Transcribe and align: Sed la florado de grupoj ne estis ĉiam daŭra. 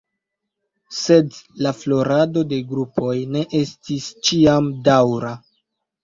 Sed 0.99 1.27
la 1.65 1.73
florado 1.81 2.41
de 2.53 2.57
grupoj 2.71 3.11
ne 3.35 3.43
estis 3.59 4.07
ĉiam 4.31 4.71
daŭra. 4.89 5.31